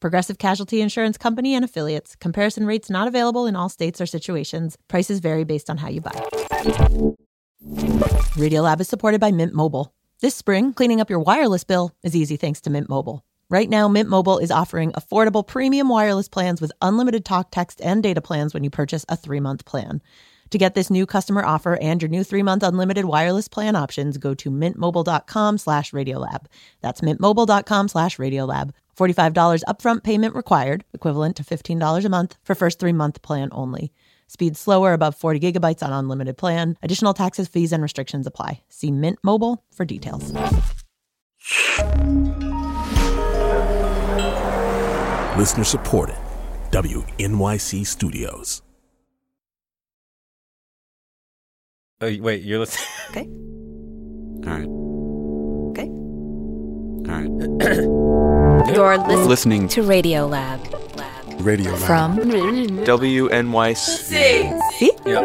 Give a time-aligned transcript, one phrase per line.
[0.00, 2.16] Progressive Casualty Insurance Company and affiliates.
[2.16, 4.76] Comparison rates not available in all states or situations.
[4.88, 6.12] Prices vary based on how you buy.
[8.36, 9.92] Radiolab is supported by Mint Mobile.
[10.20, 13.24] This spring, cleaning up your wireless bill is easy thanks to Mint Mobile.
[13.50, 18.02] Right now, Mint Mobile is offering affordable premium wireless plans with unlimited talk, text, and
[18.02, 20.02] data plans when you purchase a three month plan.
[20.50, 24.34] To get this new customer offer and your new three-month unlimited wireless plan options, go
[24.34, 26.46] to mintmobile.com slash radiolab.
[26.80, 28.70] That's mintmobile.com slash radiolab.
[28.98, 33.92] $45 upfront payment required, equivalent to $15 a month for first three-month plan only.
[34.26, 36.76] Speed slower above 40 gigabytes on unlimited plan.
[36.82, 38.60] Additional taxes, fees, and restrictions apply.
[38.68, 40.32] See Mint Mobile for details.
[45.38, 46.16] Listener supported.
[46.72, 48.62] WNYC Studios.
[52.00, 52.86] Oh, wait, you're listening.
[53.10, 53.26] Okay.
[54.46, 54.68] All right.
[55.70, 55.88] Okay.
[57.08, 58.44] All right.
[58.66, 60.60] You're listening, Listening to Radio Lab.
[61.40, 61.80] Radio Lab.
[61.80, 63.76] From WNYC.
[64.72, 64.90] See?
[65.06, 65.24] Yeah.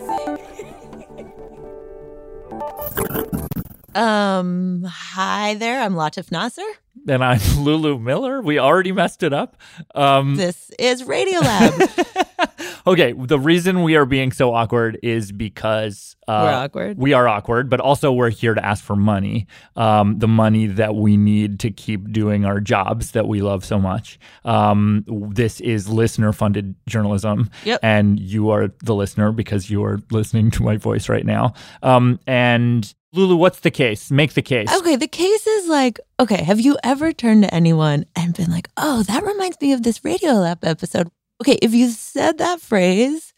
[3.95, 5.81] Um, hi there.
[5.81, 6.61] I'm Latif Nasser.
[7.07, 8.41] And I'm Lulu Miller.
[8.41, 9.57] We already messed it up.
[9.95, 12.47] Um, This is Radiolab.
[12.87, 16.97] okay, the reason we are being so awkward is because uh, We're awkward.
[16.97, 19.47] We are awkward, but also we're here to ask for money.
[19.75, 23.79] Um, the money that we need to keep doing our jobs that we love so
[23.79, 24.19] much.
[24.45, 27.79] Um, this is listener-funded journalism, Yep.
[27.83, 31.53] and you are the listener because you are listening to my voice right now.
[31.81, 34.09] Um, and Lulu, what's the case?
[34.11, 34.73] Make the case.
[34.75, 38.69] Okay, the case is like, okay, have you ever turned to anyone and been like,
[38.75, 41.09] oh, that reminds me of this Radio Lab episode?
[41.41, 43.33] Okay, if you said that phrase,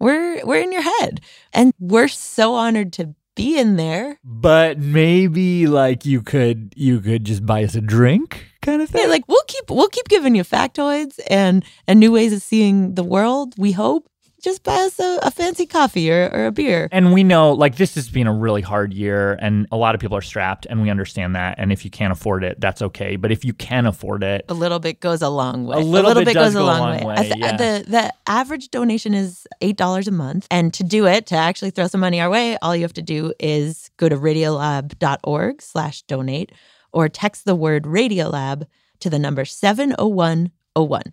[0.00, 1.20] we're we're in your head.
[1.52, 4.18] And we're so honored to be in there.
[4.24, 9.02] but maybe like you could you could just buy us a drink kind of thing
[9.02, 12.94] Yeah, like we'll keep we'll keep giving you factoids and and new ways of seeing
[12.96, 14.09] the world, we hope.
[14.40, 16.88] Just buy us a, a fancy coffee or, or a beer.
[16.92, 20.00] and we know like this has been a really hard year and a lot of
[20.00, 23.16] people are strapped and we understand that and if you can't afford it that's okay
[23.16, 25.76] but if you can afford it A little bit goes a long way.
[25.76, 27.56] A little bit goes go a long way, I th- yeah.
[27.56, 31.70] The the average donation is eight dollars a month, and to do it, to actually
[31.70, 36.52] throw some money our way, all you have to do is go to radiolab.org/donate
[36.92, 38.66] or text the word Radiolab
[39.00, 41.12] to the number seven zero one zero one.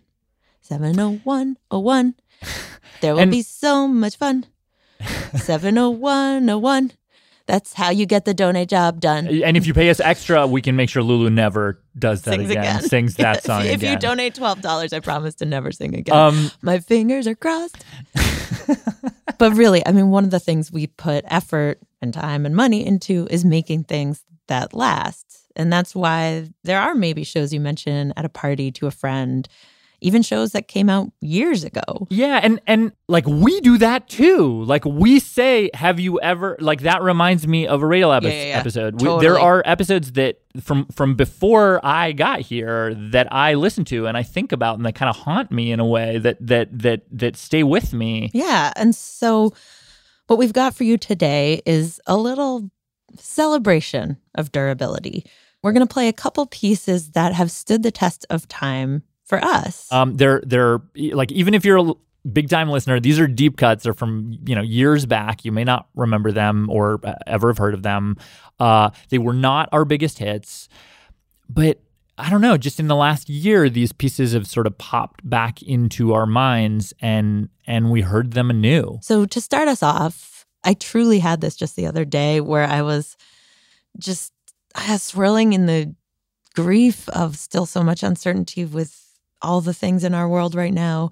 [0.60, 2.14] Seven zero one zero one.
[3.00, 4.46] There will And- be so much fun.
[5.36, 6.90] Seven zero one zero one.
[7.46, 9.26] That's how you get the donate job done.
[9.28, 12.50] and if you pay us extra we can make sure lulu never does that again,
[12.50, 12.82] again.
[12.82, 15.94] sings that if, song if again you donate twelve dollars, I promise to never sing
[15.94, 16.14] again.
[16.16, 17.84] um My fingers are crossed.
[19.38, 22.84] but really, I mean, one of the things we put effort and time and money
[22.84, 25.24] into is making things that last.
[25.56, 29.48] And that's why there are maybe shows you mention at a party to a friend,
[30.00, 32.06] even shows that came out years ago.
[32.10, 36.82] yeah and and like we do that too like we say have you ever like
[36.82, 38.58] that reminds me of a radio epi- Yeah, yeah, yeah.
[38.58, 43.84] episode We- there are episodes that from from before i got here that i listen
[43.86, 46.36] to and i think about and that kind of haunt me in a way that
[46.40, 48.72] that that that stay with me Yeah.
[48.76, 49.52] And so,
[50.28, 52.70] what we've got for you today is a little
[53.16, 55.24] celebration of durability.
[55.62, 59.42] We're going to play a couple pieces that have stood the test of time for
[59.44, 59.90] us.
[59.92, 61.94] Um, they're they're like even if you're a
[62.32, 63.84] big time listener, these are deep cuts.
[63.84, 65.44] They're from you know years back.
[65.44, 68.16] You may not remember them or uh, ever have heard of them.
[68.58, 70.68] Uh, they were not our biggest hits,
[71.48, 71.80] but
[72.16, 72.56] I don't know.
[72.56, 76.92] Just in the last year, these pieces have sort of popped back into our minds,
[77.00, 78.98] and and we heard them anew.
[79.02, 82.82] So, to start us off, I truly had this just the other day where I
[82.82, 83.16] was
[83.98, 84.32] just
[84.98, 85.94] swirling in the
[86.54, 89.07] grief of still so much uncertainty with
[89.42, 91.10] all the things in our world right now.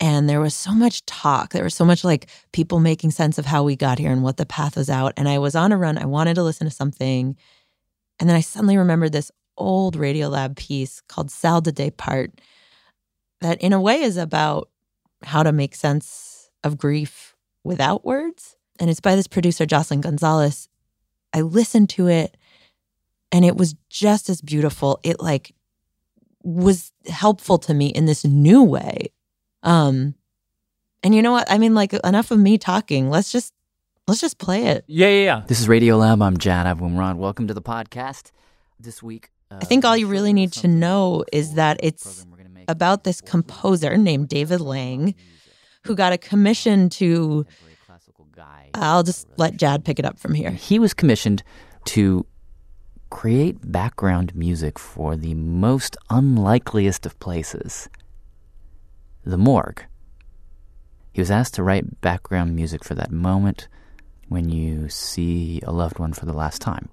[0.00, 1.52] And there was so much talk.
[1.52, 4.36] There was so much like people making sense of how we got here and what
[4.36, 5.12] the path was out.
[5.16, 5.98] And I was on a run.
[5.98, 7.36] I wanted to listen to something.
[8.20, 12.30] And then I suddenly remembered this old Radiolab piece called Salle de Départ
[13.40, 14.68] that, in a way, is about
[15.24, 17.34] how to make sense of grief
[17.64, 18.56] without words.
[18.78, 20.68] And it's by this producer, Jocelyn Gonzales.
[21.32, 22.36] I listened to it
[23.30, 25.00] and it was just as beautiful.
[25.02, 25.54] It like
[26.42, 29.08] was helpful to me in this new way.
[29.62, 30.14] Um
[31.02, 31.50] and you know what?
[31.50, 33.10] I mean like enough of me talking.
[33.10, 33.52] Let's just
[34.08, 34.84] Let's just play it.
[34.86, 35.42] Yeah, yeah, yeah.
[35.46, 36.22] This is Radio Lab.
[36.22, 37.16] I'm Jad Abumrad.
[37.16, 38.30] Welcome to the podcast.
[38.80, 42.24] This week, uh, I think all you really need to know is that it's
[42.68, 45.14] about this composer named David Lang
[45.84, 47.44] who got a commission to.
[48.72, 50.52] I'll just let Jad pick it up from here.
[50.52, 51.42] He was commissioned
[51.86, 52.24] to
[53.10, 57.88] create background music for the most unlikeliest of places
[59.24, 59.84] the morgue.
[61.12, 63.68] He was asked to write background music for that moment
[64.28, 66.88] when you see a loved one for the last time.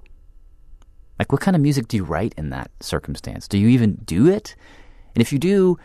[1.19, 3.47] Like, what kind of music do you write in that circumstance?
[3.47, 4.55] Do you even do it?
[5.13, 5.77] And if you do,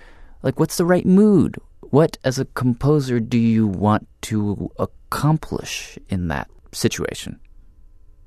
[0.42, 1.56] like, what's the right mood?
[1.90, 7.38] What, as a composer, do you want to accomplish in that situation?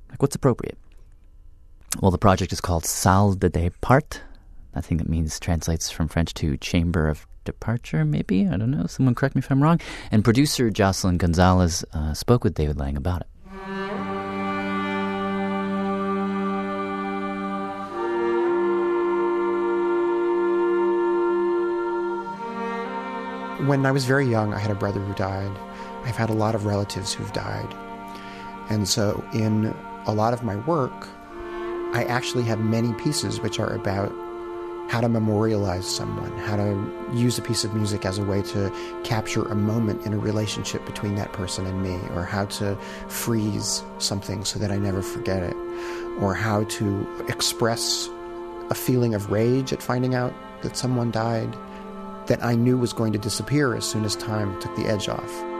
[0.08, 0.78] Like, what's appropriate?
[2.00, 4.18] Well, the project is called Salle de Départ.
[4.74, 8.48] I think that means translates from French to Chamber of Departure, maybe?
[8.48, 8.86] I don't know.
[8.86, 9.80] Someone correct me if I'm wrong.
[10.10, 13.28] And producer Jocelyn Gonzales uh, spoke with David Lang about it.
[23.68, 25.56] When I was very young, I had a brother who died.
[26.04, 27.72] I've had a lot of relatives who've died.
[28.68, 29.74] And so, in
[30.06, 31.08] a lot of my work,
[31.94, 34.12] I actually have many pieces which are about
[34.88, 38.72] how to memorialize someone, how to use a piece of music as a way to
[39.04, 42.76] capture a moment in a relationship between that person and me, or how to
[43.08, 45.56] freeze something so that I never forget it,
[46.20, 48.10] or how to express
[48.70, 51.56] a feeling of rage at finding out that someone died
[52.26, 55.53] that I knew was going to disappear as soon as time took the edge off.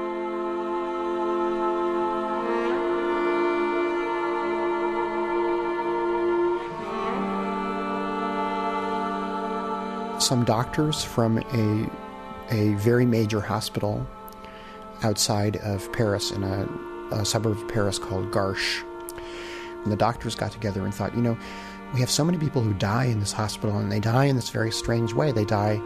[10.24, 11.90] Some doctors from a,
[12.50, 14.06] a very major hospital
[15.02, 16.66] outside of Paris, in a,
[17.14, 18.82] a suburb of Paris called Garches,
[19.82, 21.36] and the doctors got together and thought, you know,
[21.92, 24.48] we have so many people who die in this hospital, and they die in this
[24.48, 25.30] very strange way.
[25.30, 25.76] They die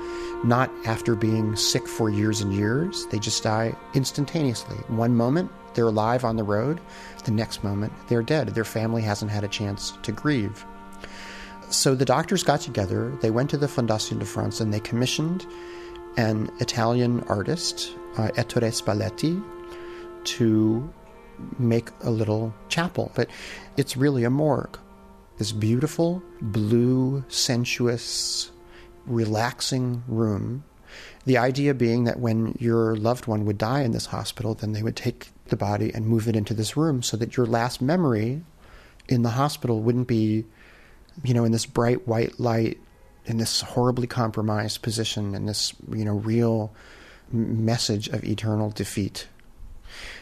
[0.44, 4.76] not after being sick for years and years, they just die instantaneously.
[4.86, 6.80] One moment, they're alive on the road,
[7.24, 8.50] the next moment, they're dead.
[8.50, 10.64] Their family hasn't had a chance to grieve.
[11.70, 15.46] So the doctors got together, they went to the Fondation de France, and they commissioned
[16.16, 19.42] an Italian artist, uh, Ettore Spalletti,
[20.24, 20.92] to
[21.58, 23.12] make a little chapel.
[23.14, 23.28] But
[23.76, 24.78] it's really a morgue
[25.38, 28.50] this beautiful, blue, sensuous,
[29.06, 30.64] relaxing room.
[31.24, 34.82] The idea being that when your loved one would die in this hospital, then they
[34.82, 38.42] would take the body and move it into this room so that your last memory
[39.08, 40.44] in the hospital wouldn't be,
[41.24, 42.78] you know, in this bright white light,
[43.26, 46.72] in this horribly compromised position, in this, you know, real
[47.30, 49.28] message of eternal defeat.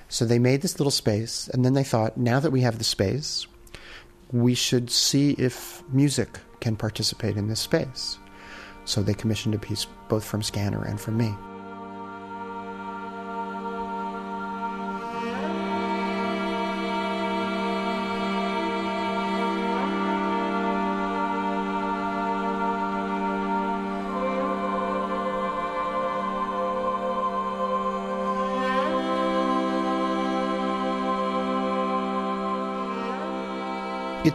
[0.08, 2.84] So they made this little space, and then they thought, now that we have the
[2.84, 3.46] space,
[4.32, 8.18] we should see if music can participate in this space.
[8.84, 11.34] So they commissioned a piece both from Scanner and from me.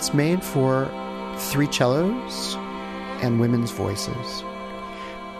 [0.02, 0.90] It's made for
[1.38, 2.56] three cellos
[3.22, 4.44] and women's voices.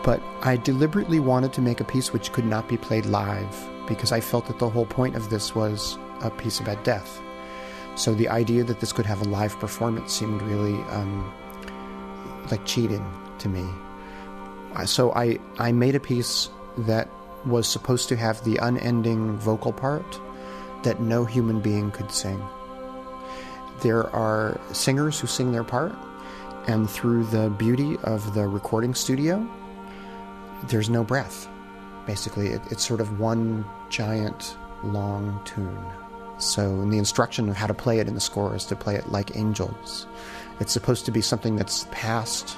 [0.04, 4.12] But I deliberately wanted to make a piece which could not be played live because
[4.12, 7.20] I felt that the whole point of this was a piece about death.
[7.96, 11.34] So the idea that this could have a live performance seemed really um,
[12.48, 13.04] like cheating
[13.40, 13.68] to me.
[14.86, 17.08] So I, I made a piece that
[17.44, 20.20] was supposed to have the unending vocal part
[20.84, 22.40] that no human being could sing.
[23.82, 25.92] There are singers who sing their part,
[26.68, 29.48] and through the beauty of the recording studio,
[30.68, 31.48] there's no breath.
[32.06, 35.84] Basically, it, it's sort of one giant long tune.
[36.38, 39.10] So, the instruction of how to play it in the score is to play it
[39.10, 40.06] like angels.
[40.60, 42.56] It's supposed to be something that's past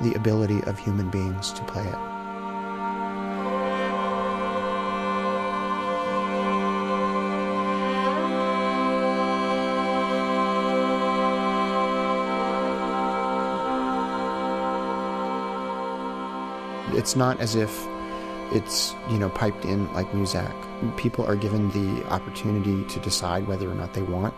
[0.00, 2.15] the ability of human beings to play it.
[16.92, 17.86] It's not as if
[18.52, 20.54] it's, you know, piped in like Muzak.
[20.96, 24.34] People are given the opportunity to decide whether or not they want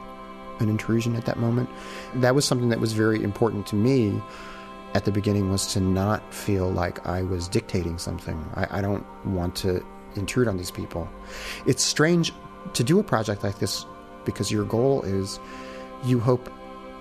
[0.61, 1.69] an intrusion at that moment.
[2.15, 4.21] That was something that was very important to me
[4.95, 8.43] at the beginning was to not feel like I was dictating something.
[8.55, 9.85] I, I don't want to
[10.17, 11.09] intrude on these people.
[11.67, 12.33] It's strange
[12.73, 13.85] to do a project like this
[14.25, 15.39] because your goal is
[16.05, 16.51] you hope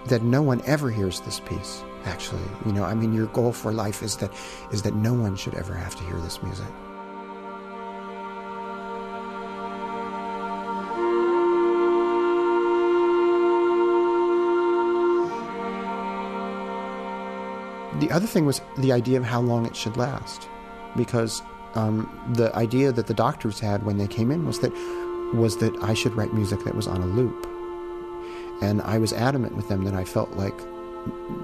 [0.07, 3.71] that no one ever hears this piece actually you know i mean your goal for
[3.71, 4.31] life is that
[4.71, 6.67] is that no one should ever have to hear this music
[17.99, 20.47] the other thing was the idea of how long it should last
[20.95, 21.41] because
[21.75, 24.73] um, the idea that the doctors had when they came in was that
[25.33, 27.45] was that I should write music that was on a loop.
[28.61, 30.57] And I was adamant with them that I felt like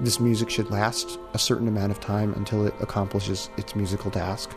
[0.00, 4.50] this music should last a certain amount of time until it accomplishes its musical task,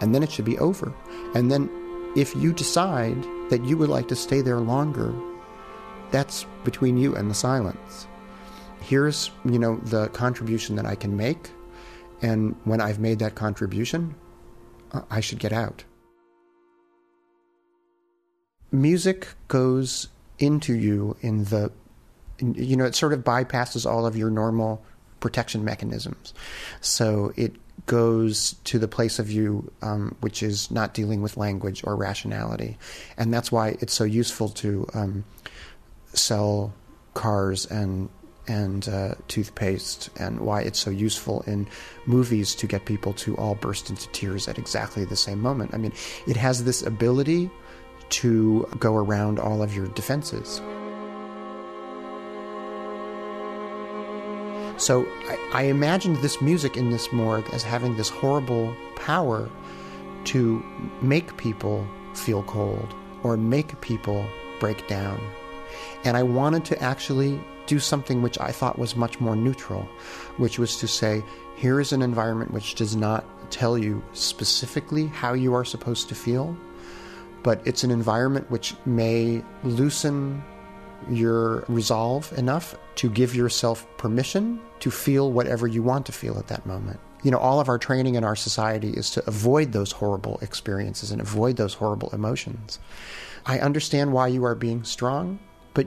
[0.00, 0.92] and then it should be over.
[1.34, 1.68] And then,
[2.16, 5.14] if you decide that you would like to stay there longer,
[6.10, 8.06] that's between you and the silence.
[8.80, 11.50] Here's, you know, the contribution that I can make,
[12.22, 14.14] and when I've made that contribution,
[15.10, 15.84] I should get out.
[18.72, 21.70] Music goes into you in the,
[22.40, 24.82] you know, it sort of bypasses all of your normal
[25.20, 26.34] protection mechanisms.
[26.80, 27.54] So it
[27.86, 32.78] goes to the place of you um, which is not dealing with language or rationality.
[33.16, 35.24] And that's why it's so useful to um,
[36.12, 36.72] sell
[37.14, 38.08] cars and
[38.48, 41.68] and uh, toothpaste, and why it's so useful in
[42.06, 45.72] movies to get people to all burst into tears at exactly the same moment.
[45.72, 45.92] I mean,
[46.26, 47.48] it has this ability
[48.08, 50.60] to go around all of your defenses.
[54.90, 59.48] So I, I imagined this music in this morgue as having this horrible power
[60.24, 60.64] to
[61.00, 62.92] make people feel cold
[63.22, 64.26] or make people
[64.58, 65.20] break down.
[66.02, 69.88] And I wanted to actually do something which I thought was much more neutral,
[70.38, 71.22] which was to say,
[71.54, 76.16] here is an environment which does not tell you specifically how you are supposed to
[76.16, 76.56] feel,
[77.44, 80.42] but it's an environment which may loosen
[81.08, 86.48] your resolve enough to give yourself permission to feel whatever you want to feel at
[86.48, 87.00] that moment.
[87.22, 91.10] You know, all of our training in our society is to avoid those horrible experiences
[91.10, 92.78] and avoid those horrible emotions.
[93.46, 95.38] I understand why you are being strong,
[95.74, 95.86] but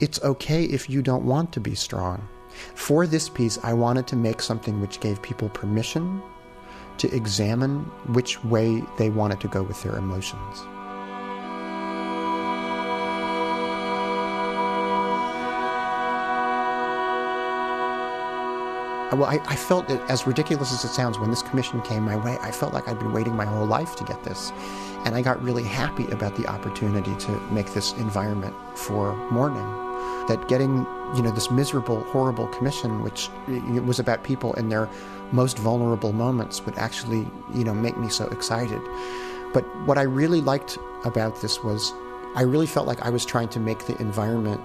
[0.00, 2.26] it's okay if you don't want to be strong.
[2.74, 6.22] For this piece, I wanted to make something which gave people permission
[6.98, 7.80] to examine
[8.12, 10.62] which way they wanted to go with their emotions.
[19.12, 22.16] Well, I, I felt it, as ridiculous as it sounds, when this commission came my
[22.16, 24.50] way, I felt like I'd been waiting my whole life to get this.
[25.04, 29.82] And I got really happy about the opportunity to make this environment for mourning
[30.28, 33.28] that getting you know this miserable horrible commission which
[33.84, 34.88] was about people in their
[35.32, 38.80] most vulnerable moments would actually you know make me so excited
[39.52, 41.92] but what i really liked about this was
[42.36, 44.60] i really felt like i was trying to make the environment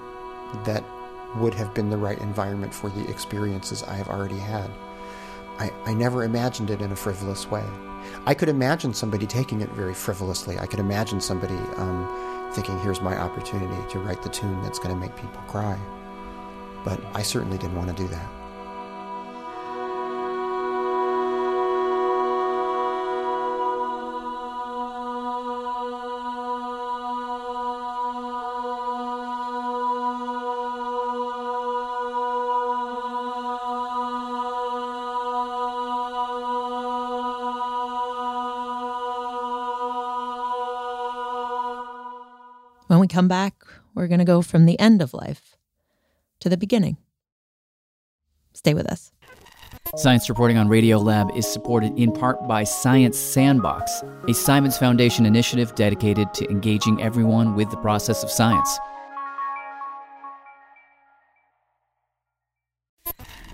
[0.63, 0.83] that
[1.35, 4.69] would have been the right environment for the experiences i have already had
[5.59, 7.63] i, I never imagined it in a frivolous way
[8.25, 12.07] i could imagine somebody taking it very frivolously i could imagine somebody um,
[12.53, 15.77] thinking, here's my opportunity to write the tune that's going to make people cry.
[16.83, 18.36] But I certainly didn't want to do that.
[43.07, 43.53] We come back,
[43.95, 45.55] we're going to go from the end of life
[46.41, 46.97] to the beginning.
[48.53, 49.11] Stay with us.
[49.95, 55.73] Science reporting on Radiolab is supported in part by Science Sandbox, a Simons Foundation initiative
[55.75, 58.77] dedicated to engaging everyone with the process of science.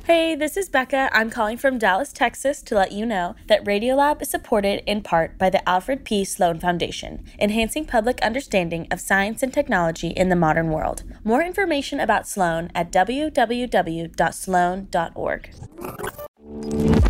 [0.05, 1.09] Hey, this is Becca.
[1.13, 5.37] I'm calling from Dallas, Texas to let you know that Radiolab is supported in part
[5.37, 6.25] by the Alfred P.
[6.25, 11.03] Sloan Foundation, enhancing public understanding of science and technology in the modern world.
[11.23, 13.39] More information about Sloan at www.sloan.org.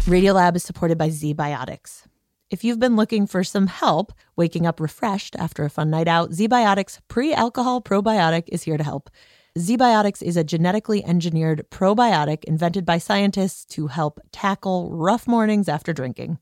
[0.05, 2.03] Radiolab is supported by ZBiotics.
[2.51, 6.29] If you've been looking for some help waking up refreshed after a fun night out,
[6.29, 9.09] ZBiotics pre alcohol probiotic is here to help.
[9.55, 15.93] ZBiotics is a genetically engineered probiotic invented by scientists to help tackle rough mornings after
[15.93, 16.39] drinking.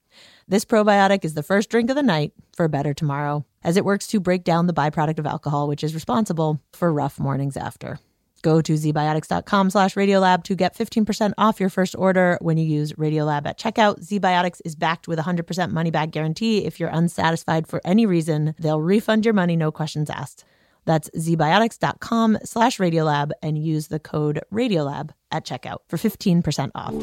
[0.47, 3.83] This probiotic is the first drink of the night for a better tomorrow, as it
[3.83, 7.99] works to break down the byproduct of alcohol, which is responsible for rough mornings after.
[8.43, 12.93] Go to zbiotics.com slash radiolab to get 15% off your first order when you use
[12.93, 13.99] Radiolab at checkout.
[14.07, 16.65] ZBiotics is backed with a 100% money back guarantee.
[16.65, 20.45] If you're unsatisfied for any reason, they'll refund your money, no questions asked.
[20.85, 26.93] That's zbiotics.com slash Radiolab and use the code Radiolab at checkout for 15% off.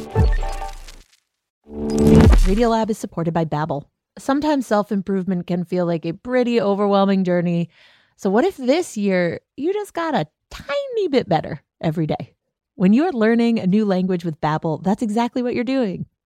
[2.47, 3.85] Radiolab is supported by Babbel.
[4.19, 7.71] Sometimes self-improvement can feel like a pretty overwhelming journey.
[8.17, 12.35] So what if this year you just got a tiny bit better every day?
[12.75, 16.07] When you're learning a new language with Babbel, that's exactly what you're doing.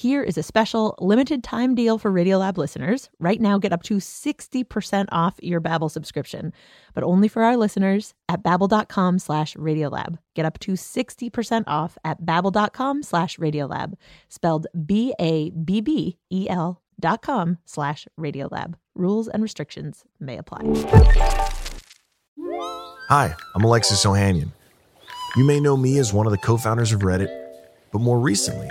[0.00, 3.10] Here is a special limited time deal for Radiolab listeners.
[3.18, 6.54] Right now, get up to 60% off your Babbel subscription,
[6.94, 10.16] but only for our listeners at babbel.com slash Radiolab.
[10.34, 13.92] Get up to 60% off at babbel.com slash Radiolab,
[14.30, 18.76] spelled B-A-B-B-E-L dot com slash Radiolab.
[18.94, 20.62] Rules and restrictions may apply.
[23.10, 24.52] Hi, I'm Alexis Ohanian.
[25.36, 27.28] You may know me as one of the co-founders of Reddit,
[27.92, 28.70] but more recently,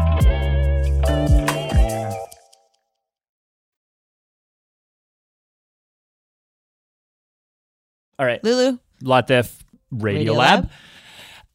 [8.21, 8.41] All right.
[8.43, 8.77] Lulu.
[9.01, 9.51] Latif
[9.89, 10.37] Radio Radiolab.
[10.37, 10.69] Lab.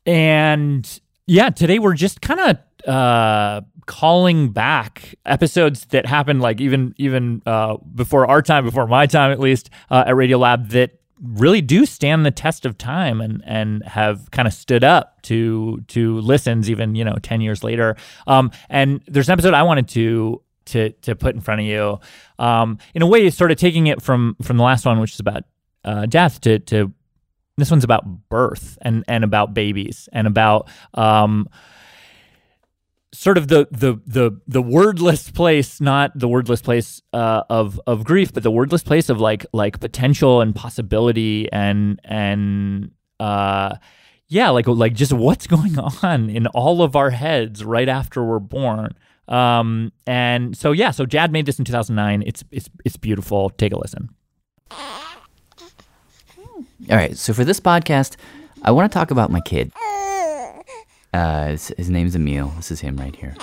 [0.05, 6.93] And yeah, today we're just kind of uh, calling back episodes that happened like even
[6.97, 10.99] even uh, before our time, before my time at least, uh, at Radio Lab that
[11.23, 15.81] really do stand the test of time and and have kind of stood up to
[15.87, 19.89] to listens even you know 10 years later um and there's an episode i wanted
[19.89, 21.99] to to to put in front of you
[22.39, 25.19] um in a way sort of taking it from from the last one which is
[25.21, 25.45] about
[25.87, 26.93] uh death to to
[27.57, 31.49] this one's about birth and and about babies and about um
[33.17, 38.05] sort of the the the the wordless place, not the wordless place uh, of of
[38.05, 43.77] grief, but the wordless place of like like potential and possibility and and uh,
[44.29, 48.39] yeah, like like just what's going on in all of our heads right after we're
[48.39, 48.95] born.
[49.29, 52.23] Um, and so yeah, so Jad made this in 2009.
[52.27, 53.51] It's it's it's beautiful.
[53.51, 54.11] Take a listen.
[56.89, 58.15] All right, so for this podcast,
[58.63, 59.73] I want to talk about my kid.
[61.13, 62.55] Uh, his, his name's Amil.
[62.57, 63.35] This is him right here.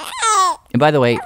[0.72, 1.20] And by the way,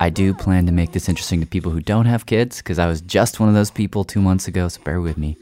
[0.00, 2.86] I do plan to make this interesting to people who don't have kids because I
[2.86, 5.38] was just one of those people two months ago, so bear with me.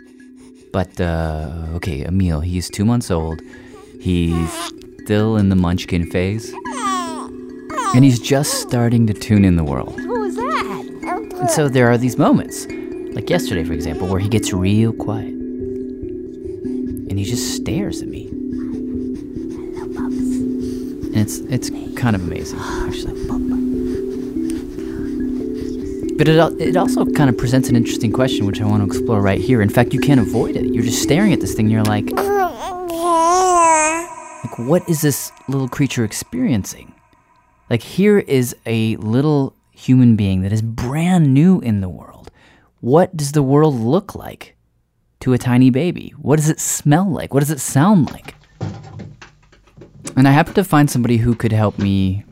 [0.73, 3.41] But, uh, okay, Amil, he's two months old.
[4.01, 6.55] He's still in the munchkin phase.
[7.95, 9.99] And he's just starting to tune in the world.
[9.99, 11.33] Who was that?
[11.41, 12.67] And so there are these moments,
[13.15, 15.35] like yesterday, for example, where he gets real quiet.
[17.19, 18.29] And he just stares at me.
[21.09, 23.27] And it's it's kind of amazing, actually.
[26.17, 29.21] But it, it also kind of presents an interesting question, which I want to explore
[29.21, 29.61] right here.
[29.63, 30.67] In fact, you can't avoid it.
[30.67, 31.65] You're just staring at this thing.
[31.65, 32.09] And you're like,
[34.45, 36.95] like, what is this little creature experiencing?
[37.69, 42.31] Like, here is a little human being that is brand new in the world.
[42.81, 44.55] What does the world look like
[45.21, 46.15] to a tiny baby?
[46.19, 47.35] What does it smell like?
[47.35, 48.35] What does it sound like?
[50.17, 52.25] And I happened to find somebody who could help me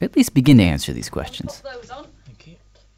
[0.00, 1.62] at least begin to answer these questions.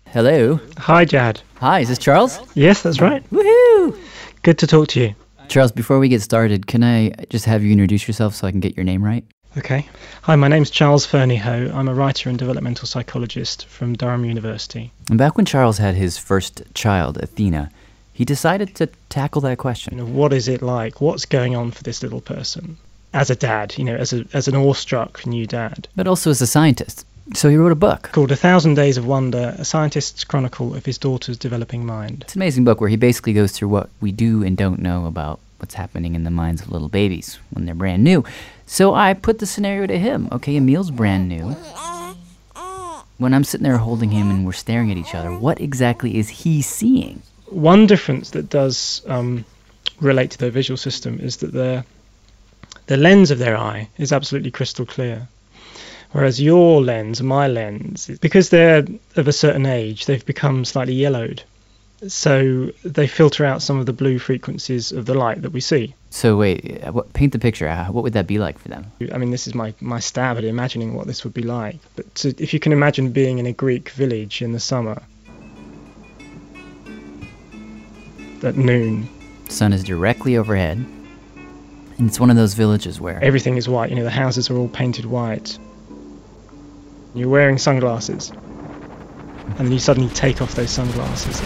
[0.06, 0.60] Hello.
[0.78, 1.40] Hi, Jad.
[1.56, 2.38] Hi, is this Charles?
[2.54, 3.28] Yes, that's right.
[3.30, 3.98] Woohoo!
[4.42, 5.14] Good to talk to you.
[5.48, 8.60] Charles, before we get started, can I just have you introduce yourself so I can
[8.60, 9.24] get your name right?
[9.56, 9.88] Okay.
[10.22, 11.72] Hi, my name's Charles Fernyhough.
[11.74, 14.92] I'm a writer and developmental psychologist from Durham University.
[15.08, 17.70] And back when Charles had his first child, Athena,
[18.14, 19.96] he decided to tackle that You question.
[19.98, 21.00] know, what is it like?
[21.03, 22.79] What's going on for this little person?
[23.12, 25.87] As a dad, you know, as a as an awestruck new dad.
[25.94, 27.05] But also as a scientist.
[27.35, 28.11] So he wrote a book.
[28.12, 32.22] Called A Thousand Days of Wonder, a scientist's chronicle of his daughter's developing mind.
[32.24, 35.07] It's an amazing book where he basically goes through what we do and don't know
[35.07, 38.24] about what's happening in the minds of little babies when they're brand new.
[38.66, 40.29] So I put the scenario to him.
[40.33, 41.57] Okay, Amil's brand new.
[43.16, 46.29] When I'm sitting there holding him and we're staring at each other, what exactly is
[46.29, 47.22] he seeing?
[47.54, 49.44] One difference that does um,
[50.00, 51.84] relate to their visual system is that their
[52.86, 55.28] the lens of their eye is absolutely crystal clear.
[56.12, 58.84] Whereas your lens, my lens, because they're
[59.16, 61.42] of a certain age, they've become slightly yellowed.
[62.08, 65.94] So they filter out some of the blue frequencies of the light that we see.
[66.10, 67.68] So wait, what, paint the picture.
[67.68, 68.92] Uh, What would that be like for them?
[69.12, 71.78] I mean, this is my, my stab at imagining what this would be like.
[71.96, 75.02] But to, if you can imagine being in a Greek village in the summer
[78.44, 79.09] at noon,
[79.48, 80.78] Sun is directly overhead,
[81.98, 83.90] and it's one of those villages where everything is white.
[83.90, 85.59] You know, the houses are all painted white.
[87.14, 91.40] You're wearing sunglasses, and then you suddenly take off those sunglasses.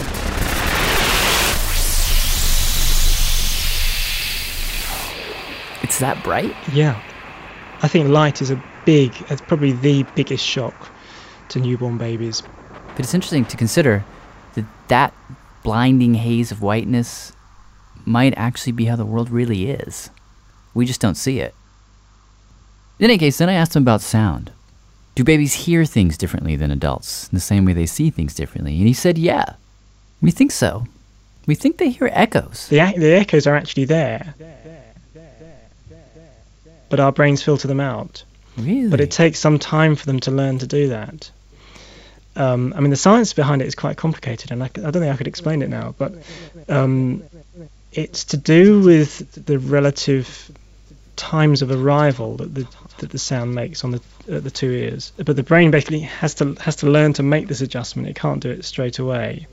[5.83, 6.55] it's that bright.
[6.73, 7.01] Yeah,
[7.83, 10.91] I think light is a big, it's probably the biggest shock
[11.51, 12.43] to newborn babies.
[12.89, 14.05] But it's interesting to consider
[14.55, 15.15] that that
[15.63, 17.33] blinding haze of whiteness
[18.05, 20.11] might actually be how the world really is.
[20.75, 21.55] We just don't see it.
[22.99, 24.53] In any case, then I asked him about sound.
[25.15, 28.77] Do babies hear things differently than adults, in the same way they see things differently?
[28.79, 29.55] And he said, yeah.
[30.21, 30.87] We think so.
[31.47, 32.69] We think they hear echoes.
[32.69, 34.35] The, the echoes are actually there,
[36.91, 38.23] but our brains filter them out.
[38.57, 38.89] Really?
[38.89, 41.31] But it takes some time for them to learn to do that.
[42.39, 45.17] Um, I mean, the science behind it is quite complicated, and I don't think I
[45.17, 46.15] could explain it now, but
[46.69, 47.25] um,
[47.93, 50.51] it's to do with the relative
[51.17, 52.67] times of arrival that the
[52.99, 55.13] that the sound makes on the uh, the two ears.
[55.17, 58.09] But the brain basically has to has to learn to make this adjustment.
[58.09, 59.49] It can't do it straight away.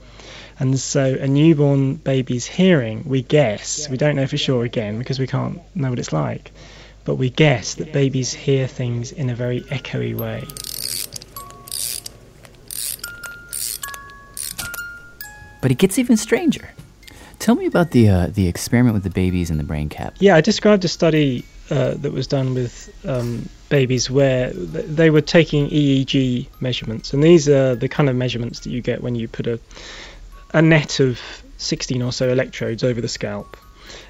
[0.59, 5.19] And so a newborn baby's hearing, we guess, we don't know for sure again because
[5.19, 6.51] we can't know what it's like,
[7.03, 10.45] but we guess that babies hear things in a very echoey way.
[15.65, 16.69] But it gets even stranger.
[17.39, 20.13] Tell me about the uh, the experiment with the babies in the brain cap.
[20.19, 25.09] Yeah, I described a study uh, that was done with um, babies where th- they
[25.09, 29.15] were taking EEG measurements, and these are the kind of measurements that you get when
[29.15, 29.59] you put a
[30.53, 31.19] a net of
[31.57, 33.57] 16 or so electrodes over the scalp,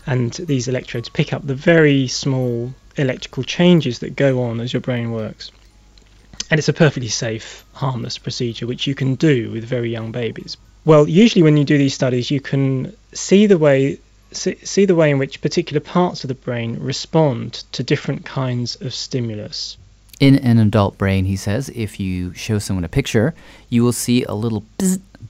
[0.06, 4.82] and these electrodes pick up the very small electrical changes that go on as your
[4.82, 5.54] brain works.
[6.52, 10.58] And it's a perfectly safe, harmless procedure which you can do with very young babies.
[10.86, 14.00] Well, usually when you do these studies, you can see the way
[14.32, 18.76] see, see the way in which particular parts of the brain respond to different kinds
[18.82, 19.78] of stimulus.
[20.20, 23.34] In an adult brain, he says, if you show someone a picture,
[23.70, 24.64] you will see a little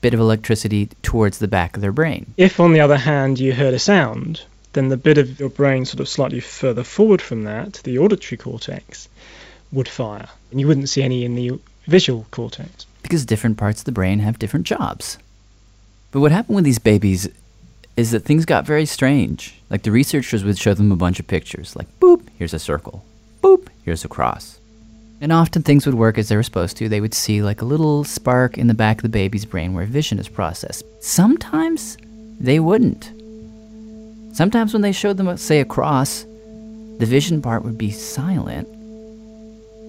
[0.00, 2.34] bit of electricity towards the back of their brain.
[2.36, 4.42] If, on the other hand, you heard a sound,
[4.74, 8.36] then the bit of your brain sort of slightly further forward from that, the auditory
[8.36, 9.08] cortex,
[9.72, 10.28] would fire.
[10.50, 12.86] And you wouldn't see any in the visual cortex.
[13.02, 15.18] Because different parts of the brain have different jobs.
[16.16, 17.28] But what happened with these babies
[17.94, 19.54] is that things got very strange.
[19.68, 23.04] Like the researchers would show them a bunch of pictures, like boop, here's a circle,
[23.42, 24.58] boop, here's a cross.
[25.20, 26.88] And often things would work as they were supposed to.
[26.88, 29.84] They would see like a little spark in the back of the baby's brain where
[29.84, 30.84] vision is processed.
[31.04, 31.98] Sometimes
[32.40, 33.12] they wouldn't.
[34.34, 38.66] Sometimes when they showed them, say, a cross, the vision part would be silent,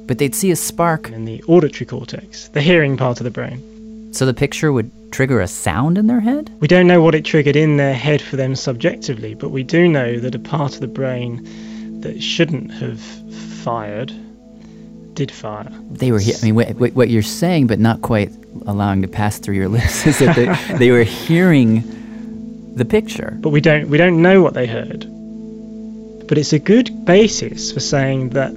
[0.06, 1.10] but they'd see a spark.
[1.10, 3.77] In the auditory cortex, the hearing part of the brain.
[4.12, 6.52] So the picture would trigger a sound in their head?
[6.60, 9.88] We don't know what it triggered in their head for them subjectively, but we do
[9.88, 13.00] know that a part of the brain that shouldn't have
[13.64, 14.12] fired
[15.14, 15.70] did fire.
[15.92, 18.32] They were, he- I mean, what, what what you're saying, but not quite
[18.68, 21.84] allowing to pass through your lips, is that they, they were hearing
[22.76, 23.36] the picture.
[23.40, 25.06] But we don't we don't know what they heard.
[26.28, 28.52] But it's a good basis for saying that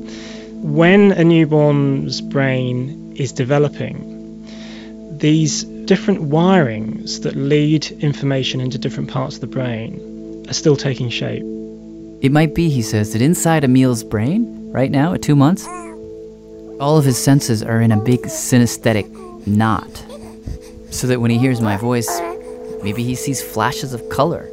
[0.62, 4.19] when a newborn's brain is developing,
[5.20, 11.10] these different wirings that lead information into different parts of the brain are still taking
[11.10, 11.42] shape.
[12.22, 15.66] It might be, he says, that inside Amil's brain, right now at two months,
[16.80, 19.06] all of his senses are in a big synesthetic
[19.46, 20.04] knot.
[20.90, 22.08] So that when he hears my voice,
[22.82, 24.48] maybe he sees flashes of color.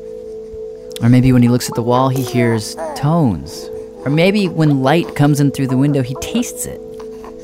[1.02, 3.70] Or maybe when he looks at the wall, he hears tones.
[4.06, 6.80] Or maybe when light comes in through the window, he tastes it,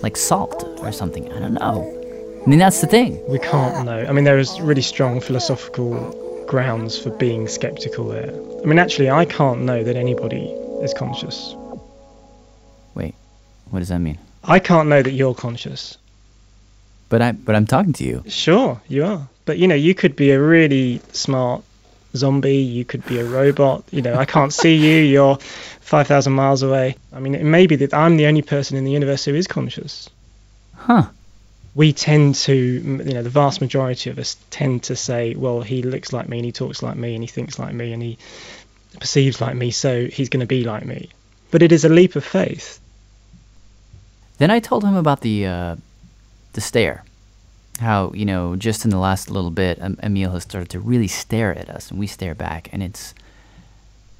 [0.03, 1.31] like salt or something.
[1.31, 2.03] I don't know.
[2.45, 3.25] I mean, that's the thing.
[3.29, 4.06] We can't know.
[4.06, 8.34] I mean, there is really strong philosophical grounds for being skeptical there.
[8.62, 10.47] I mean, actually, I can't know that anybody
[10.82, 11.56] is conscious.
[12.95, 13.15] Wait,
[13.69, 14.19] what does that mean?
[14.43, 15.97] I can't know that you're conscious.
[17.08, 18.23] But I, but I'm talking to you.
[18.27, 19.27] Sure, you are.
[19.45, 21.63] But you know, you could be a really smart
[22.13, 22.58] zombie.
[22.58, 23.86] You could be a robot.
[23.91, 24.97] You know, I can't see you.
[24.97, 25.38] You're
[25.79, 26.97] five thousand miles away.
[27.13, 29.47] I mean, it may be that I'm the only person in the universe who is
[29.47, 30.10] conscious.
[30.75, 31.08] Huh.
[31.75, 35.81] We tend to, you know, the vast majority of us tend to say, well, he
[35.81, 38.17] looks like me and he talks like me and he thinks like me and he
[38.99, 41.09] perceives like me, so he's going to be like me.
[41.51, 42.79] But it is a leap of faith.
[44.38, 45.75] Then I told him about the uh,
[46.53, 47.03] the stare.
[47.79, 51.57] How you know, just in the last little bit, Amil has started to really stare
[51.57, 53.13] at us, and we stare back, and it's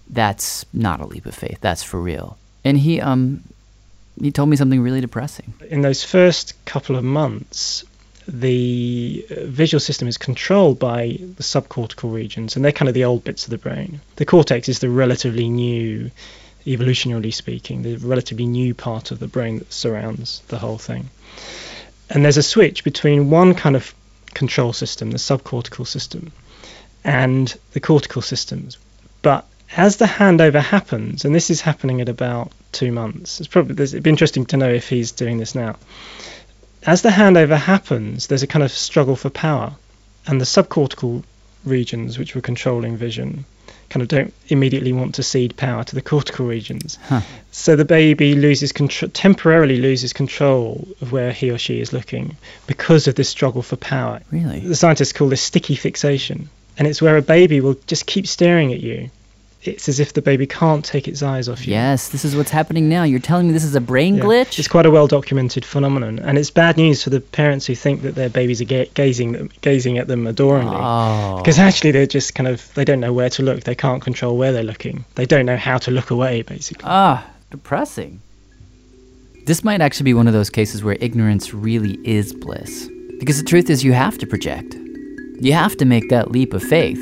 [0.10, 1.60] that's not a leap of faith.
[1.62, 2.38] That's for real.
[2.64, 3.44] And he um
[4.20, 5.54] he told me something really depressing.
[5.70, 7.84] In those first couple of months,
[8.28, 13.04] the uh, visual system is controlled by the subcortical regions, and they're kind of the
[13.04, 14.02] old bits of the brain.
[14.16, 16.12] The cortex is the relatively new,
[16.66, 21.10] evolutionarily speaking, the relatively new part of the brain that surrounds the whole thing.
[22.10, 23.94] And there's a switch between one kind of
[24.34, 26.32] control system, the subcortical system,
[27.04, 28.78] and the cortical systems.
[29.22, 33.84] But as the handover happens, and this is happening at about two months, it's probably
[33.84, 35.76] it'd be interesting to know if he's doing this now.
[36.86, 39.74] As the handover happens, there's a kind of struggle for power,
[40.28, 41.24] and the subcortical
[41.66, 43.46] regions, which were controlling vision,
[43.90, 46.98] kind of don't immediately want to cede power to the cortical regions.
[47.08, 47.22] Huh.
[47.52, 52.36] So the baby loses control, temporarily loses control of where he or she is looking
[52.68, 54.22] because of this struggle for power.
[54.32, 54.60] Really?
[54.60, 58.74] The scientists call this sticky fixation, and it's where a baby will just keep staring
[58.74, 59.10] at you.
[59.66, 61.72] It's as if the baby can't take its eyes off you.
[61.74, 63.04] Yes, this is what's happening now.
[63.04, 64.24] You're telling me this is a brain Yeah.
[64.24, 64.60] glitch?
[64.60, 68.02] It's quite a well documented phenomenon, and it's bad news for the parents who think
[68.02, 70.76] that their babies are ga- gazing gazing at them adoringly.
[70.78, 71.38] Oh.
[71.38, 73.64] Because actually, they're just kind of they don't know where to look.
[73.64, 75.06] They can't control where they're looking.
[75.16, 76.84] They don't know how to look away, basically.
[76.88, 78.20] Ah, depressing.
[79.46, 82.90] This might actually be one of those cases where ignorance really is bliss.
[83.20, 84.76] Because the truth is, you have to project.
[85.40, 87.02] You have to make that leap of faith.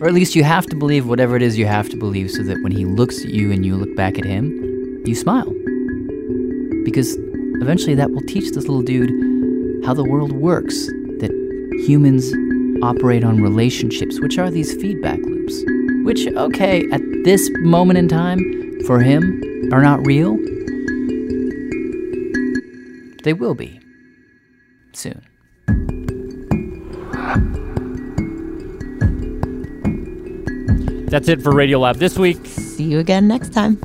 [0.00, 2.42] Or at least you have to believe whatever it is you have to believe so
[2.44, 5.52] that when he looks at you and you look back at him, you smile.
[6.84, 7.18] Because
[7.60, 9.10] eventually that will teach this little dude
[9.84, 10.86] how the world works,
[11.18, 11.30] that
[11.86, 12.32] humans
[12.82, 15.62] operate on relationships, which are these feedback loops.
[16.04, 18.40] Which, okay, at this moment in time,
[18.86, 20.38] for him, are not real.
[23.22, 23.80] They will be.
[24.92, 25.20] Soon.
[31.10, 32.46] That's it for Radiolab this week.
[32.46, 33.82] See you again next time.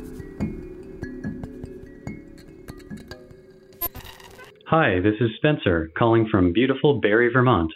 [4.68, 7.72] Hi, this is Spencer, calling from beautiful Barre, Vermont.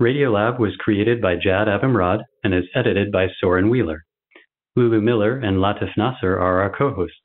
[0.00, 4.04] Radiolab was created by Jad Abumrad and is edited by Soren Wheeler.
[4.74, 7.16] Lulu Miller and Latif Nasser are our co-hosts.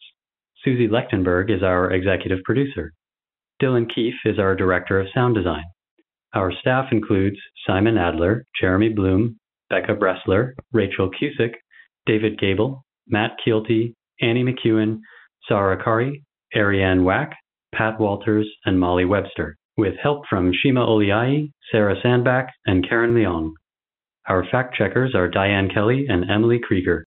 [0.65, 2.91] Susie Lechtenberg is our executive producer.
[3.61, 5.63] Dylan Keefe is our director of sound design.
[6.33, 11.53] Our staff includes Simon Adler, Jeremy Bloom, Becca Bressler, Rachel Cusick,
[12.05, 14.99] David Gable, Matt Kielty, Annie McEwen,
[15.47, 16.23] Sarah Qari,
[16.55, 17.33] Ariane Wack,
[17.73, 23.51] Pat Walters, and Molly Webster, with help from Shima Oliai, Sarah Sandbach, and Karen Leong.
[24.27, 27.05] Our fact checkers are Diane Kelly and Emily Krieger.